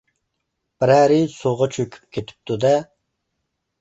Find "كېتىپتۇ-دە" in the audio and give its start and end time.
2.19-2.77